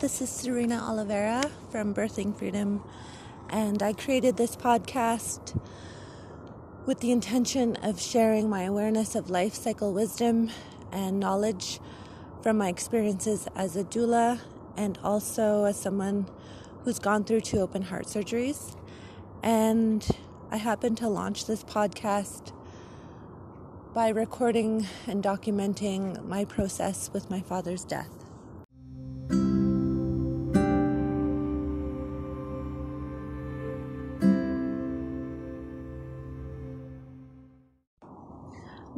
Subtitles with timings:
[0.00, 2.82] This is Serena Oliveira from Birthing Freedom,
[3.48, 5.58] and I created this podcast
[6.84, 10.50] with the intention of sharing my awareness of life cycle wisdom
[10.92, 11.80] and knowledge
[12.42, 14.40] from my experiences as a doula
[14.76, 16.28] and also as someone
[16.82, 18.76] who's gone through two open heart surgeries.
[19.42, 20.06] And
[20.50, 22.52] I happened to launch this podcast
[23.94, 28.23] by recording and documenting my process with my father's death.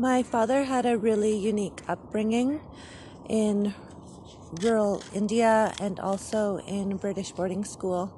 [0.07, 2.61] My father had a really unique upbringing
[3.29, 3.75] in
[4.63, 8.17] rural India and also in British boarding school.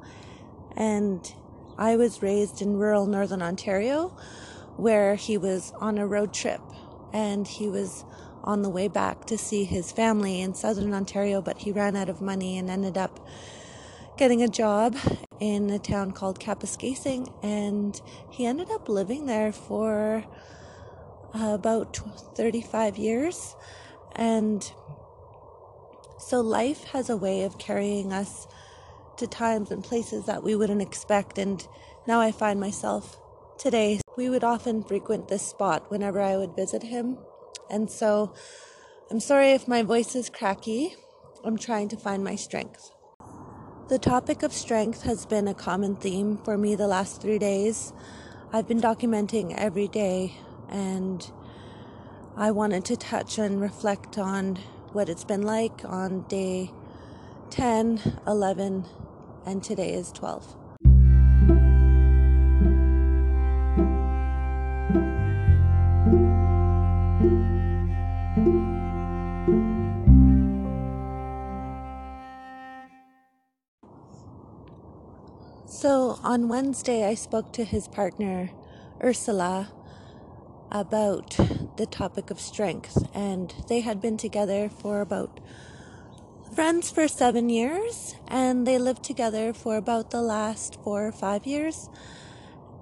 [0.77, 1.33] And
[1.79, 4.09] I was raised in rural northern Ontario
[4.77, 6.61] where he was on a road trip
[7.15, 8.05] and he was
[8.45, 12.11] on the way back to see his family in southern Ontario, but he ran out
[12.11, 13.19] of money and ended up
[14.19, 14.95] getting a job
[15.41, 17.99] in a town called Kapuskasing and
[18.29, 20.27] he ended up living there for
[21.35, 21.97] uh, about
[22.37, 23.55] 35 years.
[24.17, 24.63] And
[26.19, 28.47] so life has a way of carrying us
[29.19, 31.39] to times and places that we wouldn't expect.
[31.39, 31.67] And
[32.07, 33.21] now I find myself
[33.59, 37.19] today, we would often frequent this spot whenever I would visit him.
[37.71, 38.35] And so
[39.11, 40.95] I'm sorry if my voice is cracky.
[41.45, 42.91] I'm trying to find my strength.
[43.89, 47.93] The topic of strength has been a common theme for me the last three days.
[48.53, 50.37] I've been documenting every day
[50.69, 51.31] and
[52.37, 54.57] I wanted to touch and reflect on
[54.93, 56.71] what it's been like on day
[57.51, 58.85] 10, 11,
[59.47, 60.57] and today is 12.
[75.67, 78.51] So on Wednesday, I spoke to his partner,
[79.03, 79.71] Ursula,
[80.71, 81.37] about
[81.77, 85.41] the topic of strength, and they had been together for about
[86.55, 91.47] friends for seven years, and they lived together for about the last four or five
[91.47, 91.89] years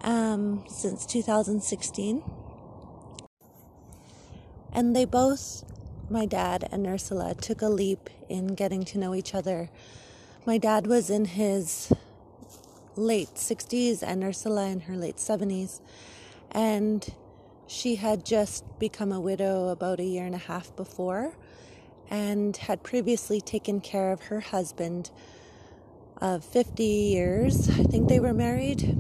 [0.03, 2.23] um, since 2016.
[4.73, 5.65] And they both,
[6.11, 9.71] my dad and Ursula, took a leap in getting to know each other.
[10.45, 11.93] My dad was in his
[12.97, 15.81] late 60s and Ursula in her late 70s.
[16.51, 17.07] And
[17.67, 21.37] she had just become a widow about a year and a half before
[22.09, 25.11] and had previously taken care of her husband
[26.19, 27.69] of 50 years.
[27.69, 28.97] I think they were married,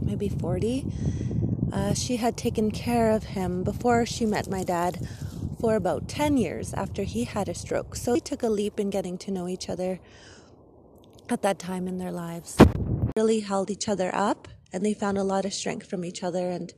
[0.00, 0.86] maybe 40.
[1.72, 5.06] Uh, she had taken care of him before she met my dad
[5.60, 7.96] for about 10 years after he had a stroke.
[7.96, 10.00] So they took a leap in getting to know each other
[11.28, 12.56] at that time in their lives.
[13.16, 16.50] Really held each other up and they found a lot of strength from each other
[16.50, 16.72] and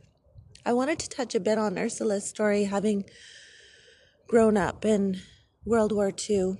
[0.66, 3.04] I wanted to touch a bit on Ursula's story, having
[4.26, 5.20] grown up in
[5.66, 6.56] World War II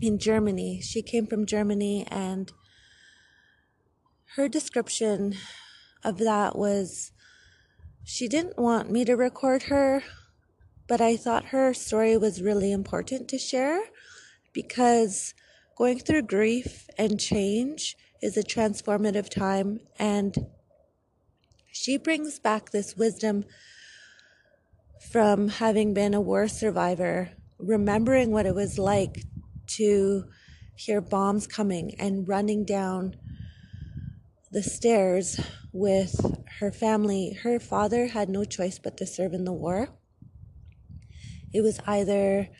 [0.00, 0.80] in Germany.
[0.80, 2.52] She came from Germany, and
[4.34, 5.34] her description
[6.02, 7.12] of that was
[8.02, 10.02] she didn't want me to record her,
[10.88, 13.80] but I thought her story was really important to share
[14.52, 15.34] because
[15.76, 20.34] going through grief and change is a transformative time and
[21.80, 23.42] she brings back this wisdom
[25.10, 29.24] from having been a war survivor, remembering what it was like
[29.66, 30.24] to
[30.76, 33.16] hear bombs coming and running down
[34.50, 35.40] the stairs
[35.72, 36.14] with
[36.58, 37.32] her family.
[37.42, 39.88] Her father had no choice but to serve in the war.
[41.54, 42.50] It was either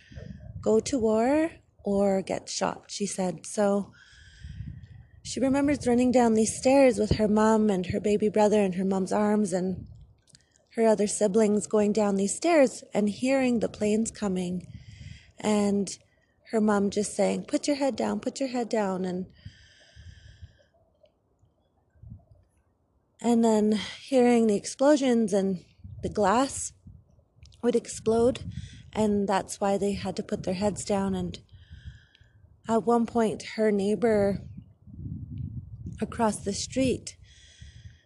[0.62, 1.50] go to war
[1.84, 3.44] or get shot, she said.
[3.44, 3.92] So
[5.30, 8.84] she remembers running down these stairs with her mom and her baby brother in her
[8.84, 9.86] mom's arms and
[10.74, 14.66] her other siblings going down these stairs and hearing the planes coming
[15.38, 15.98] and
[16.50, 19.26] her mom just saying, Put your head down, put your head down and
[23.20, 25.64] and then hearing the explosions and
[26.02, 26.72] the glass
[27.62, 28.40] would explode
[28.92, 31.38] and that's why they had to put their heads down and
[32.68, 34.40] at one point her neighbor
[36.00, 37.16] across the street.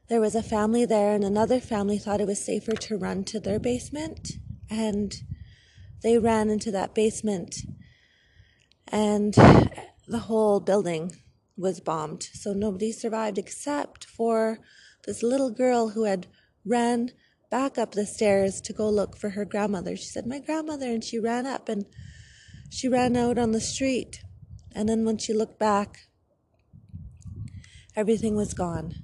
[0.08, 3.40] There was a family there, and another family thought it was safer to run to
[3.40, 4.32] their basement.
[4.70, 5.14] And
[6.02, 7.56] they ran into that basement,
[8.88, 9.34] and
[10.06, 11.12] the whole building
[11.56, 12.24] was bombed.
[12.34, 14.58] So nobody survived except for
[15.06, 16.26] this little girl who had
[16.64, 17.10] ran
[17.50, 19.96] back up the stairs to go look for her grandmother.
[19.96, 20.86] She said, My grandmother.
[20.86, 21.86] And she ran up and
[22.70, 24.24] she ran out on the street
[24.74, 26.08] And then when she looked back,
[27.96, 28.94] everything was gone.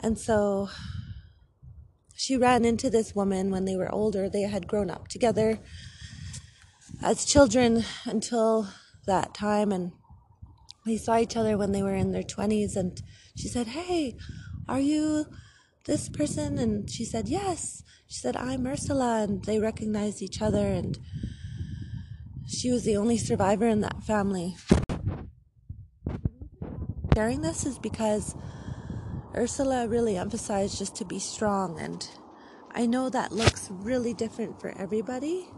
[0.00, 0.68] And so
[2.14, 4.28] she ran into this woman when they were older.
[4.28, 5.58] They had grown up together
[7.02, 8.68] as children until
[9.06, 9.72] that time.
[9.72, 9.92] And
[10.86, 12.76] they saw each other when they were in their 20s.
[12.76, 13.00] And
[13.36, 14.16] she said, Hey,
[14.68, 15.26] are you
[15.84, 16.58] this person?
[16.58, 17.82] And she said, Yes.
[18.06, 19.22] She said, I'm Ursula.
[19.22, 20.66] And they recognized each other.
[20.66, 20.98] And
[22.46, 24.56] she was the only survivor in that family.
[27.18, 28.36] Sharing this is because
[29.34, 31.76] Ursula really emphasized just to be strong.
[31.80, 32.08] And
[32.70, 35.48] I know that looks really different for everybody.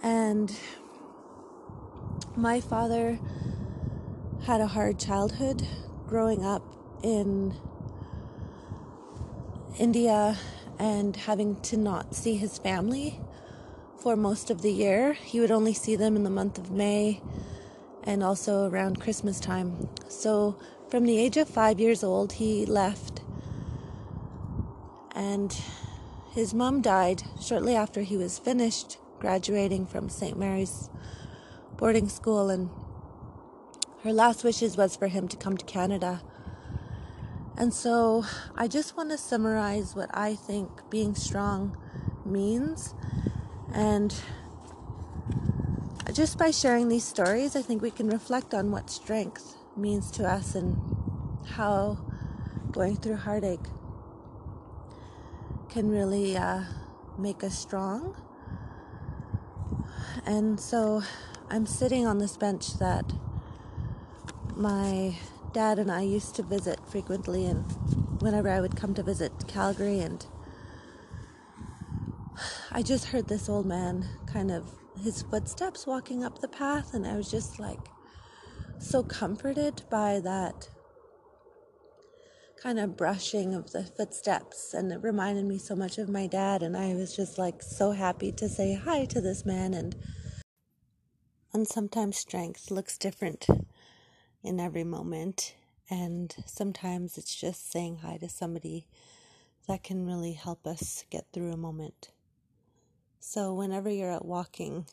[0.00, 0.56] And
[2.36, 3.18] my father
[4.44, 5.66] had a hard childhood
[6.06, 6.62] growing up
[7.02, 7.56] in
[9.76, 10.38] India
[10.78, 13.18] and having to not see his family
[13.98, 15.14] for most of the year.
[15.14, 17.20] He would only see them in the month of May
[18.04, 19.88] and also around Christmas time.
[20.08, 20.58] So,
[20.88, 23.22] from the age of five years old, he left,
[25.14, 25.56] and
[26.32, 30.36] his mom died shortly after he was finished graduating from St.
[30.36, 30.90] Mary's
[31.76, 32.70] boarding school, and
[34.02, 36.22] her last wishes was for him to come to Canada.
[37.56, 38.24] And so
[38.56, 41.76] I just want to summarize what I think being strong
[42.24, 42.94] means.
[43.72, 44.14] And
[46.12, 50.28] just by sharing these stories, I think we can reflect on what strength means to
[50.28, 50.78] us and
[51.46, 51.98] how
[52.70, 53.66] going through heartache
[55.70, 56.64] can really uh,
[57.18, 58.14] make us strong.
[60.26, 61.02] And so
[61.48, 63.10] I'm sitting on this bench that
[64.54, 65.16] my
[65.52, 67.64] dad and I used to visit frequently, and
[68.20, 70.24] whenever I would come to visit Calgary, and
[72.70, 77.06] I just heard this old man kind of his footsteps walking up the path, and
[77.06, 77.88] I was just like
[78.78, 80.68] so comforted by that
[82.62, 86.62] kind of brushing of the footsteps and it reminded me so much of my dad
[86.62, 89.96] and I was just like so happy to say hi to this man and
[91.52, 93.48] and sometimes strength looks different
[94.44, 95.56] in every moment
[95.90, 98.86] and sometimes it's just saying hi to somebody
[99.66, 102.11] that can really help us get through a moment.
[103.24, 104.84] So whenever you're out walking,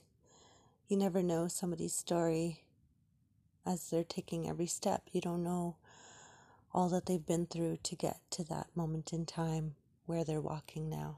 [0.88, 2.62] you never know somebody's story
[3.66, 5.02] as they're taking every step.
[5.12, 5.78] You don't know
[6.72, 9.74] all that they've been through to get to that moment in time
[10.06, 11.18] where they're walking now.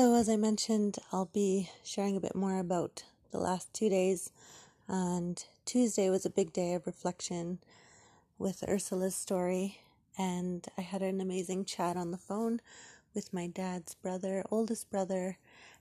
[0.00, 3.02] So, as I mentioned, I'll be sharing a bit more about
[3.32, 4.30] the last two days.
[4.88, 7.58] And Tuesday was a big day of reflection
[8.38, 9.82] with Ursula's story,
[10.16, 12.62] and I had an amazing chat on the phone
[13.14, 15.36] with my dad's brother, oldest brother,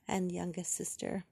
[0.05, 1.23] and youngest sister.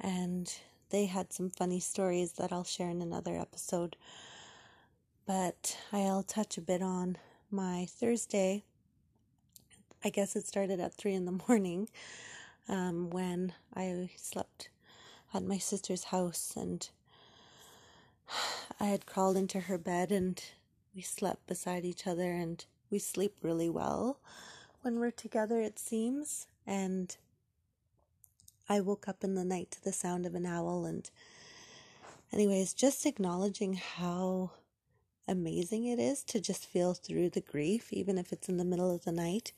[0.00, 0.50] And
[0.88, 3.94] they had some funny stories that I'll share in another episode.
[5.26, 7.18] But I'll touch a bit on
[7.50, 8.64] my Thursday.
[10.04, 11.88] I guess it started at three in the morning
[12.68, 14.68] um, when I slept
[15.34, 16.88] at my sister's house and
[18.80, 20.42] I had crawled into her bed and
[20.94, 24.18] we slept beside each other and we sleep really well
[24.82, 26.46] when we're together, it seems.
[26.66, 27.16] And
[28.68, 30.84] I woke up in the night to the sound of an owl.
[30.84, 31.10] And,
[32.32, 34.52] anyways, just acknowledging how
[35.28, 38.92] amazing it is to just feel through the grief, even if it's in the middle
[38.92, 39.52] of the night.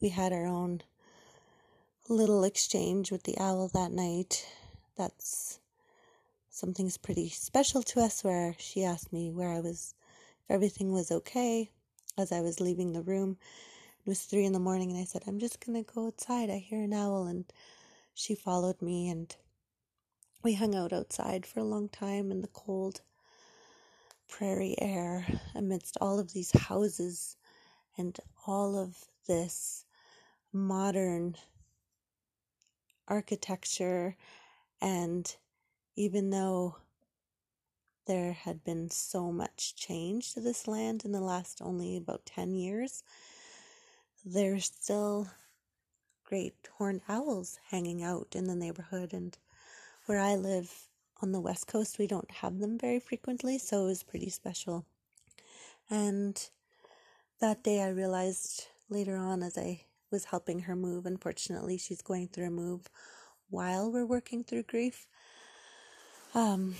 [0.00, 0.82] We had our own
[2.08, 4.46] little exchange with the owl that night.
[4.96, 5.58] That's
[6.50, 9.94] something's pretty special to us where she asked me where I was,
[10.44, 11.70] if everything was okay
[12.16, 13.38] as I was leaving the room.
[14.00, 16.50] It was three in the morning, and I said, I'm just gonna go outside.
[16.50, 17.26] I hear an owl.
[17.26, 17.44] And
[18.14, 19.34] she followed me, and
[20.42, 23.02] we hung out outside for a long time in the cold
[24.28, 27.36] prairie air amidst all of these houses
[27.96, 29.84] and all of this
[30.52, 31.36] modern
[33.08, 34.16] architecture
[34.80, 35.36] and
[35.96, 36.76] even though
[38.06, 42.54] there had been so much change to this land in the last only about 10
[42.54, 43.02] years,
[44.24, 45.28] there's still
[46.24, 49.12] great horned owls hanging out in the neighborhood.
[49.12, 49.36] And
[50.06, 50.87] where I live
[51.20, 54.86] on the west coast, we don't have them very frequently, so it was pretty special.
[55.90, 56.40] And
[57.40, 62.28] that day I realized later on as I was helping her move, unfortunately, she's going
[62.28, 62.88] through a move
[63.50, 65.06] while we're working through grief
[66.34, 66.74] Um,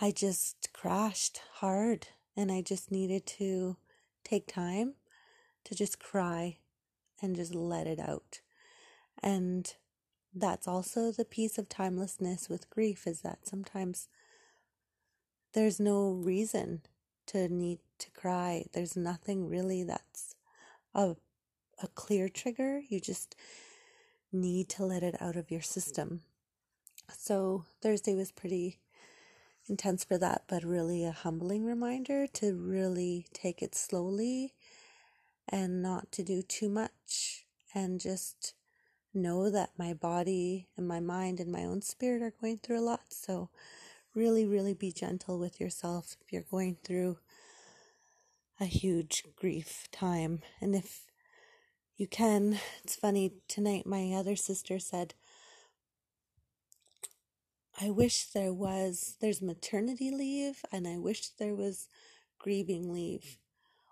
[0.00, 3.76] I just crashed hard and I just needed to
[4.24, 4.94] take time
[5.64, 6.58] to just cry
[7.22, 8.40] and just let it out.
[9.22, 9.74] And
[10.34, 14.08] that's also the piece of timelessness with grief is that sometimes
[15.52, 16.82] there's no reason
[17.26, 18.64] to need to cry.
[18.72, 20.34] There's nothing really that's
[20.94, 21.16] a
[21.82, 22.82] a clear trigger.
[22.88, 23.34] You just
[24.32, 26.22] need to let it out of your system.
[27.16, 28.78] So Thursday was pretty
[29.66, 34.54] intense for that, but really a humbling reminder to really take it slowly
[35.48, 38.54] and not to do too much and just
[39.14, 42.82] know that my body and my mind and my own spirit are going through a
[42.82, 43.12] lot.
[43.12, 43.50] So,
[44.14, 47.18] really, really be gentle with yourself if you're going through
[48.60, 50.40] a huge grief time.
[50.60, 51.02] And if
[51.96, 55.14] you can, it's funny, tonight my other sister said,
[57.80, 61.88] I wish there was, there's maternity leave, and I wish there was
[62.38, 63.38] grieving leave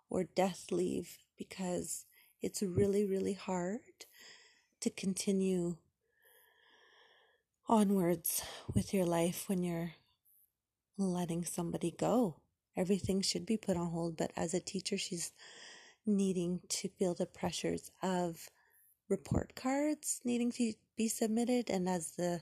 [0.08, 2.04] or death leave because
[2.40, 3.80] it's really, really hard
[4.82, 5.76] to continue
[7.68, 8.42] onwards
[8.74, 9.92] with your life when you're
[10.98, 12.36] letting somebody go.
[12.76, 15.32] Everything should be put on hold, but as a teacher, she's
[16.06, 18.48] needing to feel the pressures of
[19.08, 22.40] report cards needing to be submitted, and as the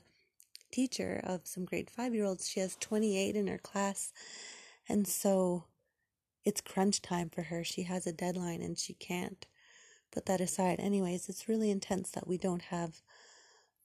[0.71, 2.49] teacher of some grade five year olds.
[2.49, 4.11] She has 28 in her class.
[4.89, 5.65] And so
[6.43, 7.63] it's crunch time for her.
[7.63, 9.45] She has a deadline and she can't
[10.11, 10.79] put that aside.
[10.79, 13.01] Anyways, it's really intense that we don't have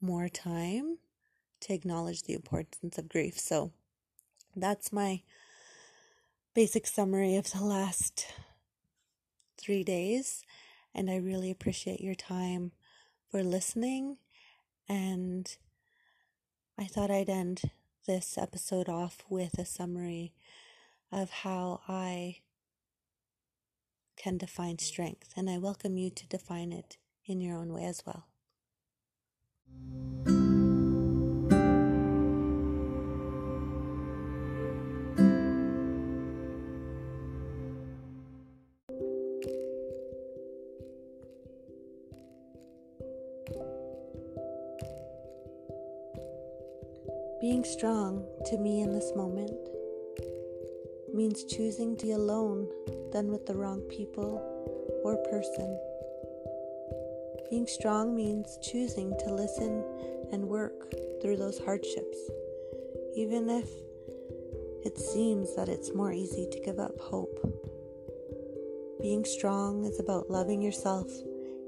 [0.00, 0.99] more time
[1.61, 3.38] to acknowledge the importance of grief.
[3.38, 3.73] So
[4.54, 5.23] that's my
[6.54, 8.26] basic summary of the last
[9.59, 10.45] three days.
[10.95, 12.73] And I really appreciate your time
[13.30, 14.16] for listening
[14.88, 15.56] and
[16.78, 17.62] I thought I'd end
[18.06, 20.35] this episode off with a summary
[21.11, 22.38] of how I
[24.16, 28.02] can define strength, and I welcome you to define it in your own way as
[28.06, 28.26] well.
[47.40, 49.75] Being strong to me in this moment
[51.16, 52.68] means choosing to be alone
[53.12, 54.40] than with the wrong people
[55.02, 55.80] or person.
[57.50, 59.85] Being strong means choosing to listen
[60.32, 60.92] and work
[61.23, 62.18] through those hardships,
[63.16, 63.68] even if
[64.85, 67.38] it seems that it's more easy to give up hope.
[69.00, 71.11] Being strong is about loving yourself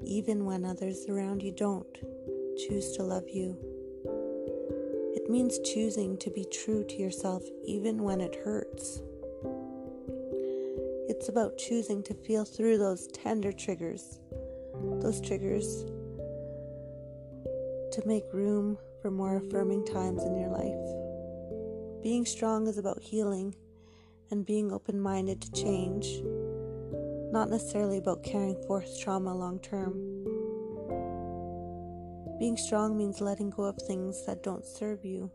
[0.03, 1.93] even when others around you don't
[2.57, 3.57] choose to love you
[5.15, 9.01] It means choosing to be true to yourself even when it hurts.
[11.19, 14.21] It's about choosing to feel through those tender triggers,
[15.01, 15.83] those triggers
[17.91, 22.01] to make room for more affirming times in your life.
[22.01, 23.53] Being strong is about healing
[24.31, 26.21] and being open minded to change,
[27.33, 29.95] not necessarily about carrying forth trauma long term.
[32.39, 35.29] Being strong means letting go of things that don't serve you.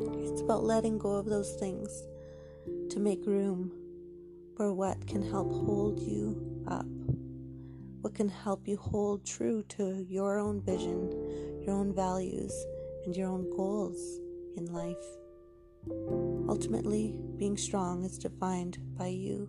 [0.00, 2.04] It's about letting go of those things
[2.88, 3.70] to make room
[4.58, 6.84] for what can help hold you up,
[8.00, 12.52] what can help you hold true to your own vision, your own values,
[13.04, 14.18] and your own goals
[14.56, 14.96] in life.
[16.48, 19.48] Ultimately, being strong is defined by you.